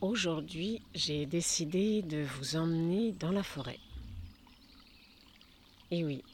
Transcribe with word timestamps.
Aujourd'hui, 0.00 0.80
j'ai 0.94 1.26
décidé 1.26 2.00
de 2.00 2.22
vous 2.22 2.56
emmener 2.56 3.12
dans 3.12 3.32
la 3.32 3.42
forêt. 3.42 3.78
Et 5.90 6.06
oui, 6.06 6.24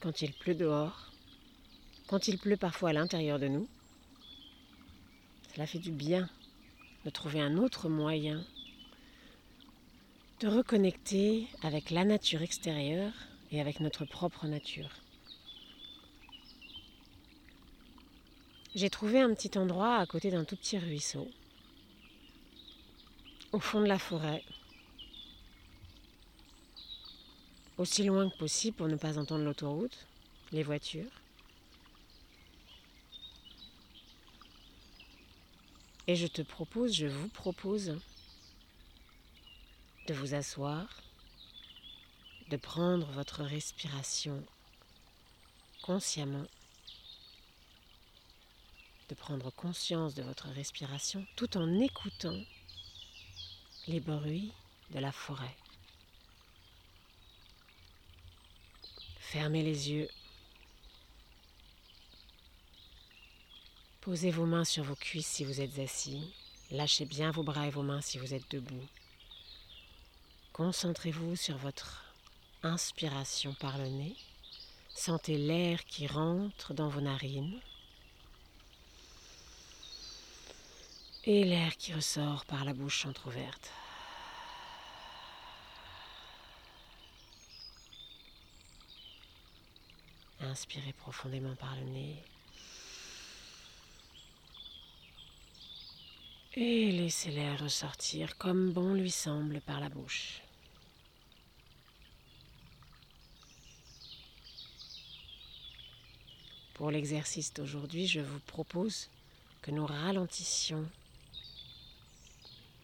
quand 0.00 0.20
il 0.20 0.32
pleut 0.32 0.56
dehors, 0.56 1.12
quand 2.08 2.26
il 2.26 2.38
pleut 2.38 2.56
parfois 2.56 2.90
à 2.90 2.92
l'intérieur 2.92 3.38
de 3.38 3.46
nous, 3.46 3.68
cela 5.54 5.68
fait 5.68 5.78
du 5.78 5.92
bien 5.92 6.28
de 7.04 7.10
trouver 7.10 7.40
un 7.40 7.56
autre 7.56 7.88
moyen 7.88 8.44
de 10.40 10.48
reconnecter 10.48 11.46
avec 11.62 11.90
la 11.90 12.04
nature 12.04 12.42
extérieure 12.42 13.12
et 13.52 13.60
avec 13.60 13.78
notre 13.78 14.04
propre 14.04 14.48
nature. 14.48 14.90
J'ai 18.74 18.90
trouvé 18.90 19.20
un 19.20 19.32
petit 19.34 19.56
endroit 19.56 19.98
à 19.98 20.06
côté 20.06 20.32
d'un 20.32 20.44
tout 20.44 20.56
petit 20.56 20.78
ruisseau 20.78 21.30
au 23.52 23.60
fond 23.60 23.80
de 23.80 23.86
la 23.86 23.98
forêt, 23.98 24.44
aussi 27.78 28.04
loin 28.04 28.28
que 28.28 28.36
possible 28.36 28.76
pour 28.76 28.88
ne 28.88 28.96
pas 28.96 29.18
entendre 29.18 29.44
l'autoroute, 29.44 30.06
les 30.52 30.62
voitures. 30.62 31.10
Et 36.08 36.14
je 36.14 36.26
te 36.26 36.42
propose, 36.42 36.94
je 36.94 37.06
vous 37.06 37.28
propose 37.28 37.98
de 40.06 40.14
vous 40.14 40.34
asseoir, 40.34 41.02
de 42.48 42.56
prendre 42.56 43.06
votre 43.08 43.42
respiration 43.42 44.42
consciemment, 45.82 46.46
de 49.08 49.14
prendre 49.14 49.50
conscience 49.50 50.14
de 50.14 50.22
votre 50.22 50.48
respiration 50.48 51.26
tout 51.34 51.56
en 51.56 51.80
écoutant 51.80 52.40
les 53.88 54.00
bruits 54.00 54.52
de 54.90 54.98
la 54.98 55.12
forêt. 55.12 55.56
Fermez 59.20 59.62
les 59.62 59.90
yeux. 59.90 60.08
Posez 64.00 64.30
vos 64.30 64.46
mains 64.46 64.64
sur 64.64 64.84
vos 64.84 64.94
cuisses 64.94 65.26
si 65.26 65.44
vous 65.44 65.60
êtes 65.60 65.78
assis. 65.78 66.32
Lâchez 66.70 67.04
bien 67.04 67.30
vos 67.30 67.42
bras 67.42 67.66
et 67.66 67.70
vos 67.70 67.82
mains 67.82 68.00
si 68.00 68.18
vous 68.18 68.34
êtes 68.34 68.50
debout. 68.50 68.88
Concentrez-vous 70.52 71.36
sur 71.36 71.56
votre 71.58 72.04
inspiration 72.62 73.54
par 73.54 73.78
le 73.78 73.88
nez. 73.88 74.16
Sentez 74.88 75.38
l'air 75.38 75.84
qui 75.84 76.06
rentre 76.06 76.72
dans 76.72 76.88
vos 76.88 77.00
narines. 77.00 77.60
Et 81.26 81.42
l'air 81.42 81.76
qui 81.76 81.92
ressort 81.92 82.44
par 82.44 82.64
la 82.64 82.72
bouche 82.72 83.04
entr'ouverte. 83.04 83.72
Inspirez 90.40 90.92
profondément 90.92 91.56
par 91.56 91.74
le 91.76 91.82
nez. 91.82 92.22
Et 96.54 96.92
laissez 96.92 97.32
l'air 97.32 97.60
ressortir 97.60 98.38
comme 98.38 98.72
bon 98.72 98.94
lui 98.94 99.10
semble 99.10 99.60
par 99.60 99.80
la 99.80 99.88
bouche. 99.88 100.40
Pour 106.74 106.90
l'exercice 106.90 107.52
d'aujourd'hui, 107.52 108.06
je 108.06 108.20
vous 108.20 108.38
propose 108.40 109.08
que 109.60 109.70
nous 109.70 109.86
ralentissions 109.86 110.88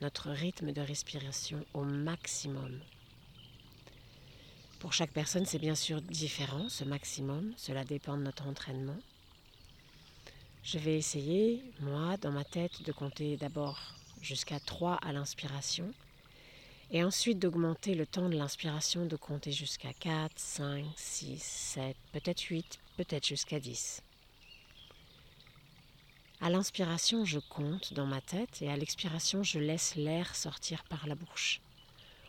notre 0.02 0.30
rythme 0.30 0.72
de 0.72 0.80
respiration 0.80 1.64
au 1.74 1.84
maximum. 1.84 2.80
Pour 4.80 4.92
chaque 4.92 5.12
personne, 5.12 5.46
c'est 5.46 5.60
bien 5.60 5.76
sûr 5.76 6.02
différent, 6.02 6.68
ce 6.68 6.82
maximum, 6.82 7.54
cela 7.56 7.84
dépend 7.84 8.16
de 8.16 8.24
notre 8.24 8.48
entraînement. 8.48 8.98
Je 10.64 10.78
vais 10.78 10.96
essayer, 10.96 11.62
moi, 11.78 12.16
dans 12.16 12.32
ma 12.32 12.42
tête, 12.42 12.82
de 12.82 12.90
compter 12.90 13.36
d'abord 13.36 13.78
jusqu'à 14.20 14.58
3 14.58 14.94
à 14.96 15.12
l'inspiration, 15.12 15.94
et 16.90 17.04
ensuite 17.04 17.38
d'augmenter 17.38 17.94
le 17.94 18.04
temps 18.04 18.28
de 18.28 18.34
l'inspiration, 18.34 19.06
de 19.06 19.16
compter 19.16 19.52
jusqu'à 19.52 19.92
4, 19.92 20.32
5, 20.36 20.84
6, 20.96 21.40
7, 21.40 21.96
peut-être 22.12 22.40
8, 22.42 22.80
peut-être 22.96 23.26
jusqu'à 23.26 23.60
10. 23.60 24.02
À 26.44 26.50
l'inspiration, 26.50 27.24
je 27.24 27.38
compte 27.38 27.94
dans 27.94 28.04
ma 28.04 28.20
tête 28.20 28.62
et 28.62 28.68
à 28.68 28.76
l'expiration, 28.76 29.44
je 29.44 29.60
laisse 29.60 29.94
l'air 29.94 30.34
sortir 30.34 30.82
par 30.82 31.06
la 31.06 31.14
bouche. 31.14 31.60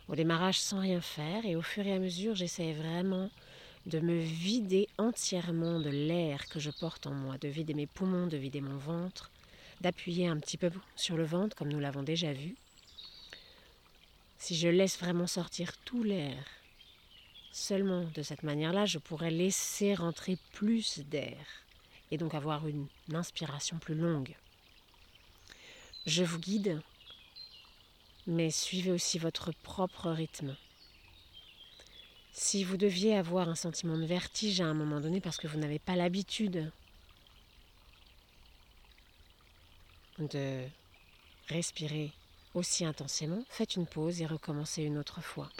Au 0.06 0.14
démarrage, 0.14 0.60
sans 0.60 0.78
rien 0.78 1.00
faire 1.00 1.44
et 1.44 1.56
au 1.56 1.62
fur 1.62 1.84
et 1.84 1.92
à 1.92 1.98
mesure, 1.98 2.36
j'essaie 2.36 2.74
vraiment 2.74 3.28
de 3.86 3.98
me 3.98 4.16
vider 4.16 4.88
entièrement 4.98 5.80
de 5.80 5.90
l'air 5.90 6.46
que 6.48 6.60
je 6.60 6.70
porte 6.70 7.08
en 7.08 7.12
moi, 7.12 7.38
de 7.38 7.48
vider 7.48 7.74
mes 7.74 7.88
poumons, 7.88 8.28
de 8.28 8.36
vider 8.36 8.60
mon 8.60 8.76
ventre, 8.76 9.32
d'appuyer 9.80 10.28
un 10.28 10.38
petit 10.38 10.58
peu 10.58 10.70
sur 10.94 11.16
le 11.16 11.24
ventre 11.24 11.56
comme 11.56 11.72
nous 11.72 11.80
l'avons 11.80 12.04
déjà 12.04 12.32
vu. 12.32 12.54
Si 14.38 14.54
je 14.54 14.68
laisse 14.68 14.96
vraiment 14.96 15.26
sortir 15.26 15.76
tout 15.78 16.04
l'air, 16.04 16.46
seulement 17.50 18.04
de 18.14 18.22
cette 18.22 18.44
manière-là, 18.44 18.86
je 18.86 18.98
pourrais 18.98 19.32
laisser 19.32 19.92
rentrer 19.92 20.38
plus 20.52 21.00
d'air 21.00 21.63
et 22.10 22.18
donc 22.18 22.34
avoir 22.34 22.66
une, 22.66 22.86
inspiration 23.12 23.78
plus 23.78 23.94
longue. 23.94 24.34
Je 26.06 26.24
vous 26.24 26.38
guide, 26.38 26.80
mais 28.26 28.50
suivez 28.50 28.92
aussi 28.92 29.18
votre 29.18 29.52
propre 29.62 30.10
rythme. 30.10 30.56
Si 32.32 32.64
vous 32.64 32.76
deviez 32.76 33.16
avoir 33.16 33.48
un 33.48 33.54
sentiment 33.54 33.96
de 33.96 34.04
vertige 34.04 34.60
à 34.60 34.66
un 34.66 34.74
moment 34.74 35.00
donné 35.00 35.20
parce 35.20 35.36
que 35.36 35.46
vous 35.46 35.58
n'avez 35.58 35.78
pas 35.78 35.96
l'habitude 35.96 36.70
de 40.18 40.66
respirer 41.48 42.12
aussi 42.54 42.84
intensément, 42.84 43.44
faites 43.48 43.76
une 43.76 43.86
pause 43.86 44.20
et 44.20 44.26
recommencez 44.26 44.82
une 44.82 44.98
autre 44.98 45.20
fois. 45.20 45.50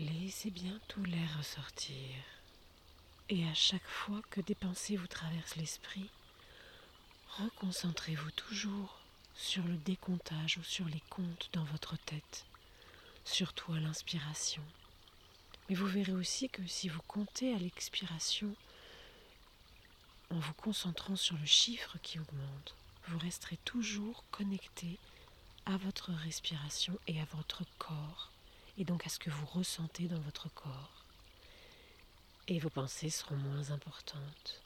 Laissez 0.00 0.50
bien 0.50 0.80
tout 0.88 1.04
l'air 1.04 1.36
ressortir. 1.36 2.16
Et 3.28 3.46
à 3.46 3.52
chaque 3.52 3.86
fois 3.86 4.22
que 4.30 4.40
des 4.40 4.54
pensées 4.54 4.96
vous 4.96 5.06
traversent 5.06 5.56
l'esprit, 5.56 6.08
reconcentrez-vous 7.36 8.30
toujours 8.30 8.98
sur 9.34 9.62
le 9.62 9.76
décomptage 9.76 10.56
ou 10.56 10.62
sur 10.62 10.86
les 10.86 11.02
comptes 11.10 11.50
dans 11.52 11.64
votre 11.64 11.98
tête, 11.98 12.46
surtout 13.26 13.74
à 13.74 13.80
l'inspiration. 13.80 14.62
Mais 15.68 15.74
vous 15.74 15.86
verrez 15.86 16.12
aussi 16.12 16.48
que 16.48 16.66
si 16.66 16.88
vous 16.88 17.02
comptez 17.06 17.54
à 17.54 17.58
l'expiration, 17.58 18.56
en 20.30 20.38
vous 20.38 20.54
concentrant 20.54 21.16
sur 21.16 21.36
le 21.36 21.44
chiffre 21.46 21.98
qui 22.02 22.18
augmente, 22.18 22.74
vous 23.08 23.18
resterez 23.18 23.58
toujours 23.66 24.24
connecté 24.30 24.98
à 25.66 25.76
votre 25.76 26.10
respiration 26.12 26.98
et 27.06 27.20
à 27.20 27.26
votre 27.34 27.64
corps, 27.76 28.30
et 28.80 28.84
donc 28.84 29.06
à 29.06 29.10
ce 29.10 29.18
que 29.18 29.28
vous 29.28 29.44
ressentez 29.44 30.08
dans 30.08 30.20
votre 30.20 30.48
corps. 30.54 31.04
Et 32.48 32.58
vos 32.58 32.70
pensées 32.70 33.10
seront 33.10 33.36
moins 33.36 33.70
importantes. 33.72 34.62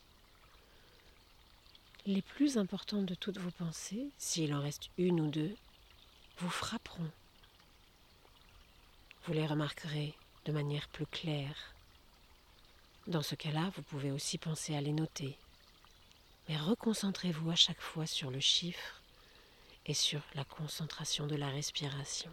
Les 2.07 2.23
plus 2.23 2.57
importantes 2.57 3.07
de 3.07 3.17
toutes 3.17 3.39
vos 3.39 3.51
pensées, 3.51 4.09
s'il 4.17 4.55
en 4.55 4.63
reste 4.63 4.89
une 4.99 5.21
ou 5.21 5.31
deux, 5.31 5.57
vous 6.39 6.49
frapperont. 6.49 7.11
Vous 9.25 9.33
les 9.33 9.47
remarquerez 9.47 10.15
de 10.45 10.53
manière 10.53 10.87
plus 10.89 11.07
claire. 11.07 11.75
Dans 13.09 13.23
ce 13.23 13.35
cas-là, 13.35 13.73
vous 13.75 13.83
pouvez 13.83 14.13
aussi 14.13 14.39
penser 14.39 14.77
à 14.77 14.81
les 14.81 14.93
noter. 14.93 15.37
Mais 16.49 16.57
reconcentrez-vous 16.57 17.51
à 17.51 17.57
chaque 17.57 17.81
fois 17.81 18.07
sur 18.07 18.31
le 18.31 18.41
chiffre 18.41 19.03
et 19.87 19.95
sur 19.95 20.21
la 20.35 20.45
concentration 20.45 21.27
de 21.27 21.35
la 21.35 21.49
respiration. 21.49 22.31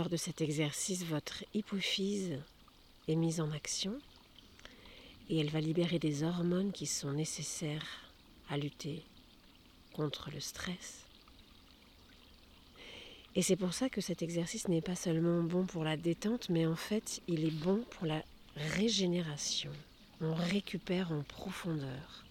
Lors 0.00 0.08
de 0.08 0.16
cet 0.16 0.40
exercice, 0.40 1.04
votre 1.04 1.44
hypophyse 1.52 2.38
est 3.06 3.16
mise 3.16 3.38
en 3.38 3.50
action 3.50 4.00
et 5.28 5.38
elle 5.38 5.50
va 5.50 5.60
libérer 5.60 5.98
des 5.98 6.22
hormones 6.22 6.72
qui 6.72 6.86
sont 6.86 7.12
nécessaires 7.12 7.84
à 8.48 8.56
lutter 8.56 9.02
contre 9.92 10.30
le 10.30 10.40
stress, 10.40 11.04
et 13.34 13.42
c'est 13.42 13.56
pour 13.56 13.74
ça 13.74 13.90
que 13.90 14.00
cet 14.00 14.22
exercice 14.22 14.68
n'est 14.68 14.80
pas 14.80 14.96
seulement 14.96 15.42
bon 15.42 15.66
pour 15.66 15.84
la 15.84 15.98
détente, 15.98 16.48
mais 16.48 16.64
en 16.64 16.76
fait, 16.76 17.20
il 17.28 17.44
est 17.44 17.50
bon 17.50 17.84
pour 17.90 18.06
la 18.06 18.22
régénération. 18.56 19.70
On 20.22 20.32
récupère 20.32 21.12
en 21.12 21.22
profondeur. 21.24 22.24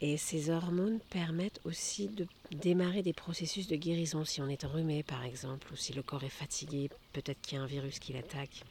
Et 0.00 0.16
ces 0.16 0.50
hormones 0.50 1.00
permettent 1.10 1.60
aussi 1.64 2.08
de 2.08 2.26
démarrer 2.52 3.02
des 3.02 3.12
processus 3.12 3.66
de 3.66 3.76
guérison. 3.76 4.24
Si 4.24 4.40
on 4.40 4.48
est 4.48 4.64
enrhumé 4.64 5.02
par 5.02 5.24
exemple, 5.24 5.72
ou 5.72 5.76
si 5.76 5.92
le 5.92 6.02
corps 6.02 6.22
est 6.22 6.28
fatigué, 6.28 6.88
peut-être 7.12 7.40
qu'il 7.40 7.58
y 7.58 7.60
a 7.60 7.64
un 7.64 7.66
virus 7.66 7.98
qui 7.98 8.12
l'attaque, 8.12 8.62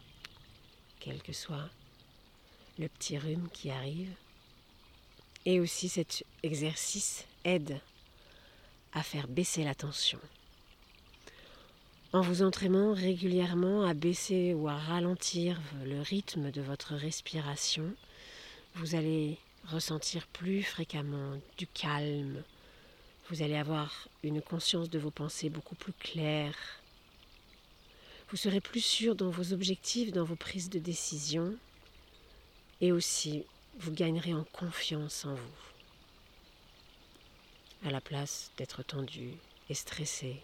quel 0.99 1.21
que 1.21 1.33
soit 1.33 1.69
le 2.79 2.87
petit 2.87 3.17
rhume 3.17 3.49
qui 3.51 3.71
arrive. 3.71 4.11
Et 5.45 5.59
aussi 5.59 5.89
cet 5.89 6.23
exercice 6.43 7.25
aide 7.43 7.79
à 8.93 9.03
faire 9.03 9.27
baisser 9.27 9.63
la 9.63 9.75
tension. 9.75 10.19
En 12.13 12.21
vous 12.21 12.41
entraînant 12.41 12.93
régulièrement 12.93 13.83
à 13.83 13.93
baisser 13.93 14.53
ou 14.53 14.69
à 14.69 14.77
ralentir 14.77 15.59
le 15.83 16.01
rythme 16.01 16.51
de 16.51 16.61
votre 16.61 16.95
respiration, 16.95 17.93
vous 18.75 18.95
allez 18.95 19.37
ressentir 19.65 20.27
plus 20.27 20.63
fréquemment 20.63 21.39
du 21.57 21.67
calme. 21.67 22.43
Vous 23.29 23.41
allez 23.41 23.55
avoir 23.55 24.07
une 24.23 24.41
conscience 24.41 24.89
de 24.89 24.99
vos 24.99 25.11
pensées 25.11 25.49
beaucoup 25.49 25.75
plus 25.75 25.93
claire. 25.93 26.55
Vous 28.29 28.37
serez 28.37 28.61
plus 28.61 28.83
sûr 28.83 29.15
dans 29.15 29.29
vos 29.29 29.53
objectifs, 29.53 30.11
dans 30.11 30.23
vos 30.23 30.35
prises 30.35 30.69
de 30.69 30.79
décision. 30.79 31.55
Et 32.81 32.91
aussi, 32.91 33.45
vous 33.79 33.91
gagnerez 33.91 34.33
en 34.33 34.43
confiance 34.45 35.25
en 35.25 35.35
vous. 35.35 35.67
À 37.85 37.91
la 37.91 38.01
place 38.01 38.51
d'être 38.57 38.83
tendu 38.83 39.33
et 39.69 39.73
stressé. 39.73 40.41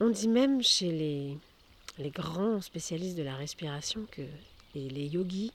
On 0.00 0.10
dit 0.10 0.28
même 0.28 0.62
chez 0.62 0.92
les, 0.92 2.10
grands 2.10 2.60
spécialistes 2.60 3.16
de 3.16 3.24
la 3.24 3.34
respiration 3.34 4.06
que, 4.10 4.22
les 4.74 5.06
yogis 5.06 5.52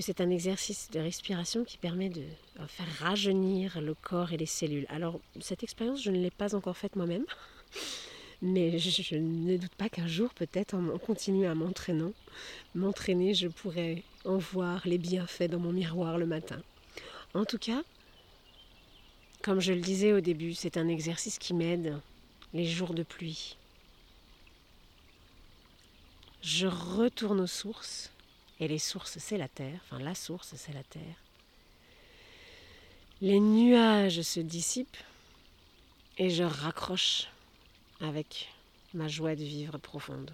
c'est 0.00 0.20
un 0.20 0.30
exercice 0.30 0.90
de 0.90 1.00
respiration 1.00 1.64
qui 1.64 1.78
permet 1.78 2.08
de 2.08 2.22
euh, 2.60 2.66
faire 2.66 2.86
rajeunir 2.98 3.80
le 3.80 3.94
corps 3.94 4.32
et 4.32 4.36
les 4.36 4.46
cellules. 4.46 4.86
Alors 4.88 5.20
cette 5.40 5.62
expérience, 5.62 6.02
je 6.02 6.10
ne 6.10 6.18
l'ai 6.18 6.30
pas 6.30 6.54
encore 6.54 6.76
faite 6.76 6.96
moi-même, 6.96 7.24
mais 8.42 8.78
je, 8.78 9.16
ne 9.16 9.56
doute 9.56 9.74
pas 9.74 9.88
qu'un 9.88 10.06
jour, 10.06 10.32
peut-être 10.34 10.74
en 10.74 10.98
continuant 10.98 11.50
à 11.50 11.54
m'entraîner, 11.54 12.12
m'entraîner, 12.74 13.34
je 13.34 13.48
pourrais 13.48 14.02
en 14.24 14.38
voir 14.38 14.82
les 14.86 14.98
bienfaits 14.98 15.50
dans 15.50 15.58
mon 15.58 15.72
miroir 15.72 16.18
le 16.18 16.26
matin. 16.26 16.62
En 17.34 17.44
tout 17.44 17.58
cas, 17.58 17.82
comme 19.42 19.60
je 19.60 19.72
le 19.72 19.80
disais 19.80 20.12
au 20.12 20.20
début, 20.20 20.54
c'est 20.54 20.76
un 20.76 20.88
exercice 20.88 21.38
qui 21.38 21.54
m'aide 21.54 21.98
les 22.52 22.66
jours 22.66 22.94
de 22.94 23.02
pluie. 23.02 23.56
Je 26.42 26.66
retourne 26.66 27.40
aux 27.40 27.46
sources, 27.46 28.10
et 28.60 28.68
les 28.68 28.78
sources 28.78 29.18
c'est 29.18 29.38
la 29.38 29.48
terre, 29.48 29.80
enfin 29.84 29.98
la 29.98 30.14
source 30.14 30.54
c'est 30.56 30.72
la 30.72 30.84
terre. 30.84 31.16
Les 33.20 33.40
nuages 33.40 34.22
se 34.22 34.40
dissipent 34.40 34.96
et 36.18 36.30
je 36.30 36.44
raccroche 36.44 37.26
avec 38.00 38.48
ma 38.94 39.08
joie 39.08 39.34
de 39.34 39.44
vivre 39.44 39.78
profonde. 39.78 40.30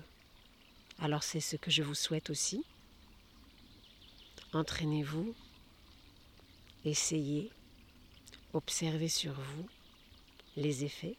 Alors 1.00 1.22
c'est 1.22 1.40
ce 1.40 1.56
que 1.56 1.70
je 1.70 1.82
vous 1.82 1.94
souhaite 1.94 2.30
aussi. 2.30 2.64
Entraînez-vous, 4.52 5.34
essayez, 6.84 7.50
observez 8.52 9.08
sur 9.08 9.32
vous 9.32 9.66
les 10.56 10.84
effets 10.84 11.16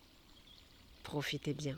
Profitez 1.08 1.54
bien. 1.54 1.78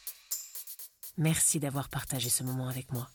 Merci 1.21 1.59
d'avoir 1.59 1.87
partagé 1.87 2.31
ce 2.31 2.43
moment 2.43 2.67
avec 2.67 2.91
moi. 2.91 3.07